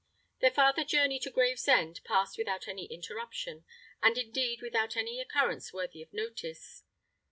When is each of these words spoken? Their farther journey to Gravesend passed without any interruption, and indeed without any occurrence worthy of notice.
Their 0.39 0.49
farther 0.49 0.83
journey 0.83 1.19
to 1.19 1.29
Gravesend 1.29 1.99
passed 2.03 2.35
without 2.35 2.67
any 2.67 2.85
interruption, 2.85 3.65
and 4.01 4.17
indeed 4.17 4.59
without 4.63 4.97
any 4.97 5.21
occurrence 5.21 5.71
worthy 5.73 6.01
of 6.01 6.11
notice. 6.11 6.83